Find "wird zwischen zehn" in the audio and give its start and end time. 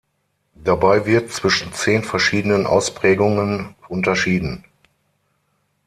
1.05-2.03